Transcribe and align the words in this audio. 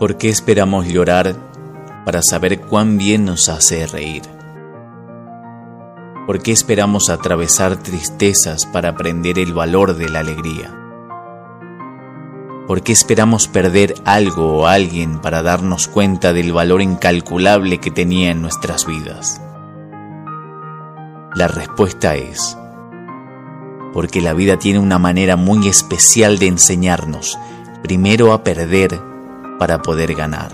¿Por 0.00 0.16
qué 0.16 0.30
esperamos 0.30 0.86
llorar 0.86 1.36
para 2.06 2.22
saber 2.22 2.62
cuán 2.62 2.96
bien 2.96 3.26
nos 3.26 3.50
hace 3.50 3.86
reír? 3.86 4.22
¿Por 6.26 6.40
qué 6.40 6.52
esperamos 6.52 7.10
atravesar 7.10 7.76
tristezas 7.76 8.64
para 8.64 8.88
aprender 8.88 9.38
el 9.38 9.52
valor 9.52 9.98
de 9.98 10.08
la 10.08 10.20
alegría? 10.20 10.74
¿Por 12.66 12.80
qué 12.82 12.92
esperamos 12.92 13.46
perder 13.46 13.94
algo 14.06 14.60
o 14.60 14.66
alguien 14.66 15.20
para 15.20 15.42
darnos 15.42 15.86
cuenta 15.86 16.32
del 16.32 16.54
valor 16.54 16.80
incalculable 16.80 17.76
que 17.76 17.90
tenía 17.90 18.30
en 18.30 18.40
nuestras 18.40 18.86
vidas? 18.86 19.42
La 21.34 21.46
respuesta 21.46 22.14
es, 22.14 22.56
porque 23.92 24.22
la 24.22 24.32
vida 24.32 24.58
tiene 24.58 24.78
una 24.78 24.98
manera 24.98 25.36
muy 25.36 25.68
especial 25.68 26.38
de 26.38 26.46
enseñarnos 26.46 27.38
primero 27.82 28.32
a 28.32 28.42
perder 28.42 29.09
para 29.60 29.82
poder 29.82 30.14
ganar. 30.14 30.50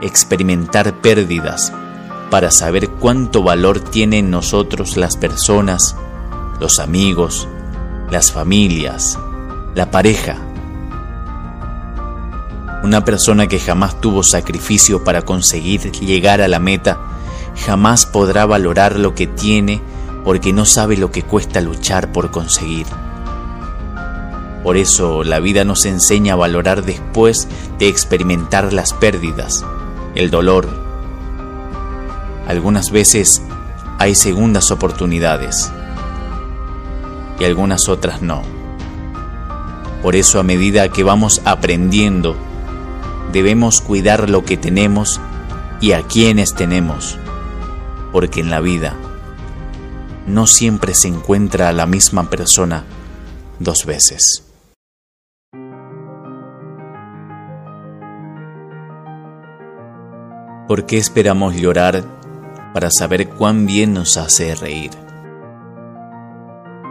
Experimentar 0.00 1.00
pérdidas 1.00 1.72
para 2.30 2.52
saber 2.52 2.88
cuánto 2.88 3.42
valor 3.42 3.80
tienen 3.80 4.26
en 4.26 4.30
nosotros 4.30 4.96
las 4.96 5.16
personas, 5.16 5.96
los 6.60 6.78
amigos, 6.78 7.48
las 8.08 8.30
familias, 8.30 9.18
la 9.74 9.90
pareja. 9.90 10.36
Una 12.84 13.04
persona 13.04 13.48
que 13.48 13.58
jamás 13.58 14.00
tuvo 14.00 14.22
sacrificio 14.22 15.02
para 15.02 15.22
conseguir 15.22 15.90
llegar 15.90 16.40
a 16.40 16.46
la 16.46 16.60
meta, 16.60 17.00
jamás 17.66 18.06
podrá 18.06 18.46
valorar 18.46 18.96
lo 18.96 19.16
que 19.16 19.26
tiene 19.26 19.82
porque 20.24 20.52
no 20.52 20.66
sabe 20.66 20.96
lo 20.96 21.10
que 21.10 21.24
cuesta 21.24 21.60
luchar 21.60 22.12
por 22.12 22.30
conseguir. 22.30 22.86
Por 24.66 24.76
eso 24.76 25.22
la 25.22 25.38
vida 25.38 25.64
nos 25.64 25.86
enseña 25.86 26.32
a 26.32 26.36
valorar 26.36 26.84
después 26.84 27.46
de 27.78 27.86
experimentar 27.86 28.72
las 28.72 28.94
pérdidas, 28.94 29.64
el 30.16 30.28
dolor. 30.28 30.66
Algunas 32.48 32.90
veces 32.90 33.42
hay 34.00 34.16
segundas 34.16 34.72
oportunidades 34.72 35.70
y 37.38 37.44
algunas 37.44 37.88
otras 37.88 38.22
no. 38.22 38.42
Por 40.02 40.16
eso 40.16 40.40
a 40.40 40.42
medida 40.42 40.88
que 40.88 41.04
vamos 41.04 41.42
aprendiendo, 41.44 42.34
debemos 43.32 43.80
cuidar 43.80 44.28
lo 44.28 44.44
que 44.44 44.56
tenemos 44.56 45.20
y 45.80 45.92
a 45.92 46.02
quienes 46.02 46.56
tenemos, 46.56 47.20
porque 48.10 48.40
en 48.40 48.50
la 48.50 48.58
vida 48.58 48.96
no 50.26 50.48
siempre 50.48 50.92
se 50.94 51.06
encuentra 51.06 51.68
a 51.68 51.72
la 51.72 51.86
misma 51.86 52.28
persona 52.28 52.82
dos 53.60 53.86
veces. 53.86 54.45
¿Por 60.68 60.84
qué 60.84 60.96
esperamos 60.96 61.54
llorar 61.54 62.02
para 62.74 62.90
saber 62.90 63.28
cuán 63.28 63.66
bien 63.66 63.94
nos 63.94 64.16
hace 64.16 64.52
reír? 64.56 64.90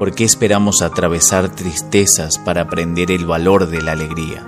¿Por 0.00 0.12
qué 0.12 0.24
esperamos 0.24 0.82
atravesar 0.82 1.50
tristezas 1.50 2.36
para 2.38 2.62
aprender 2.62 3.12
el 3.12 3.26
valor 3.26 3.68
de 3.68 3.80
la 3.80 3.92
alegría? 3.92 4.44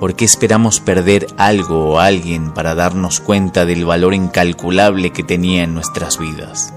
¿Por 0.00 0.16
qué 0.16 0.24
esperamos 0.24 0.80
perder 0.80 1.28
algo 1.36 1.90
o 1.90 2.00
alguien 2.00 2.52
para 2.52 2.74
darnos 2.74 3.20
cuenta 3.20 3.64
del 3.64 3.84
valor 3.84 4.12
incalculable 4.12 5.10
que 5.10 5.22
tenía 5.22 5.62
en 5.62 5.72
nuestras 5.72 6.18
vidas? 6.18 6.74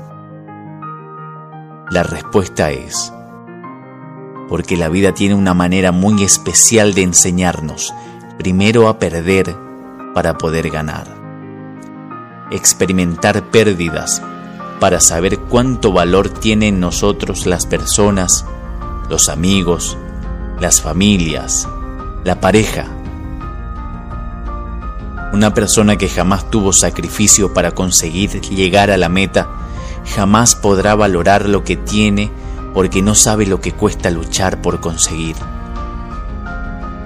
La 1.90 2.04
respuesta 2.04 2.70
es, 2.70 3.12
porque 4.50 4.78
la 4.78 4.90
vida 4.90 5.16
tiene 5.16 5.34
una 5.34 5.56
manera 5.56 5.92
muy 5.92 6.24
especial 6.24 6.94
de 6.94 7.02
enseñarnos 7.02 7.92
primero 8.38 8.88
a 8.88 9.00
perder 9.00 9.63
para 10.14 10.38
poder 10.38 10.70
ganar. 10.70 11.08
Experimentar 12.52 13.50
pérdidas 13.50 14.22
para 14.80 15.00
saber 15.00 15.40
cuánto 15.40 15.92
valor 15.92 16.30
tienen 16.30 16.76
en 16.76 16.80
nosotros 16.82 17.46
las 17.46 17.66
personas, 17.66 18.46
los 19.10 19.30
amigos, 19.30 19.98
las 20.60 20.82
familias, 20.82 21.68
la 22.24 22.40
pareja. 22.40 22.86
Una 25.32 25.54
persona 25.54 25.98
que 25.98 26.10
jamás 26.10 26.50
tuvo 26.50 26.74
sacrificio 26.74 27.54
para 27.54 27.72
conseguir 27.72 28.42
llegar 28.42 28.92
a 28.92 28.98
la 28.98 29.10
meta, 29.10 29.48
jamás 30.16 30.56
podrá 30.56 30.96
valorar 30.96 31.48
lo 31.48 31.64
que 31.64 31.76
tiene 31.76 32.30
porque 32.74 33.02
no 33.02 33.16
sabe 33.16 33.46
lo 33.46 33.62
que 33.62 33.72
cuesta 33.72 34.10
luchar 34.10 34.62
por 34.62 34.80
conseguir. 34.80 35.36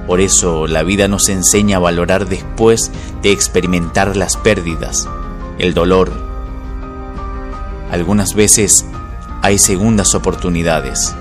Por 0.07 0.22
eso 0.22 0.68
la 0.68 0.84
vida 0.84 1.09
nos 1.09 1.28
enseña 1.28 1.78
a 1.78 1.81
valorar 1.81 2.29
después 2.29 2.91
de 3.22 3.34
experimentar 3.34 4.16
las 4.16 4.38
pérdidas, 4.38 5.06
el 5.59 5.73
dolor. 5.73 6.13
Algunas 7.91 8.34
veces 8.34 8.85
hay 9.41 9.59
segundas 9.59 10.16
oportunidades 10.16 11.13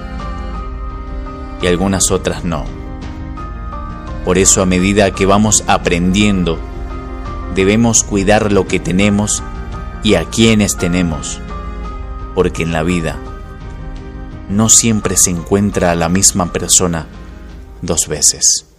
y 1.60 1.66
algunas 1.66 2.12
otras 2.12 2.44
no. 2.44 2.64
Por 4.24 4.38
eso 4.38 4.62
a 4.62 4.66
medida 4.66 5.10
que 5.10 5.26
vamos 5.26 5.64
aprendiendo, 5.66 6.56
debemos 7.56 8.04
cuidar 8.04 8.52
lo 8.52 8.68
que 8.68 8.78
tenemos 8.78 9.42
y 10.04 10.14
a 10.14 10.24
quienes 10.26 10.76
tenemos, 10.76 11.40
porque 12.36 12.62
en 12.62 12.72
la 12.72 12.84
vida 12.84 13.16
no 14.48 14.68
siempre 14.68 15.16
se 15.16 15.30
encuentra 15.30 15.90
a 15.90 15.96
la 15.96 16.08
misma 16.08 16.52
persona 16.52 17.06
dos 17.82 18.06
veces. 18.06 18.75